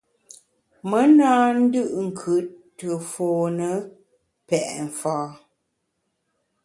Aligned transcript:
Me 0.89 0.99
na 1.17 1.29
ndù’nkùt 1.61 2.45
te 2.79 2.87
fone 3.11 3.69
pèt 4.47 4.69
mfâ. 4.87 5.17